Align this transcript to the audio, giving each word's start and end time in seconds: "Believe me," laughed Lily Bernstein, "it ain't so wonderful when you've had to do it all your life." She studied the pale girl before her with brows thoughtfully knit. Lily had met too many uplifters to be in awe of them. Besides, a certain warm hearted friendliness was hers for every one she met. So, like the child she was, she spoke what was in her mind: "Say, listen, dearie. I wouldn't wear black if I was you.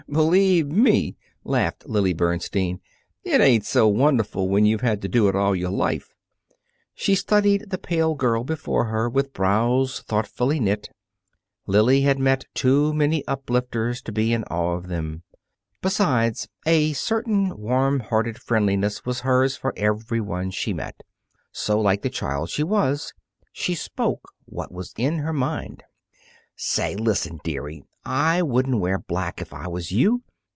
"Believe 0.09 0.67
me," 0.69 1.15
laughed 1.45 1.87
Lily 1.87 2.11
Bernstein, 2.11 2.81
"it 3.23 3.39
ain't 3.39 3.65
so 3.65 3.87
wonderful 3.87 4.49
when 4.49 4.65
you've 4.65 4.81
had 4.81 5.01
to 5.03 5.07
do 5.07 5.29
it 5.29 5.37
all 5.37 5.55
your 5.55 5.69
life." 5.69 6.13
She 6.93 7.15
studied 7.15 7.69
the 7.69 7.77
pale 7.77 8.15
girl 8.15 8.43
before 8.43 8.85
her 8.85 9.07
with 9.07 9.31
brows 9.31 10.01
thoughtfully 10.01 10.59
knit. 10.59 10.89
Lily 11.65 12.01
had 12.01 12.19
met 12.19 12.43
too 12.53 12.93
many 12.93 13.25
uplifters 13.25 14.01
to 14.01 14.11
be 14.11 14.33
in 14.33 14.43
awe 14.45 14.73
of 14.73 14.89
them. 14.89 15.23
Besides, 15.81 16.49
a 16.65 16.91
certain 16.91 17.55
warm 17.57 18.01
hearted 18.01 18.37
friendliness 18.37 19.05
was 19.05 19.21
hers 19.21 19.55
for 19.55 19.71
every 19.77 20.19
one 20.19 20.51
she 20.51 20.73
met. 20.73 21.03
So, 21.53 21.79
like 21.79 22.01
the 22.01 22.09
child 22.09 22.49
she 22.49 22.63
was, 22.63 23.13
she 23.53 23.75
spoke 23.75 24.33
what 24.43 24.73
was 24.73 24.93
in 24.97 25.19
her 25.19 25.31
mind: 25.33 25.83
"Say, 26.57 26.97
listen, 26.97 27.39
dearie. 27.45 27.83
I 28.03 28.41
wouldn't 28.41 28.79
wear 28.79 28.97
black 28.97 29.41
if 29.43 29.53
I 29.53 29.67
was 29.67 29.91
you. 29.91 30.23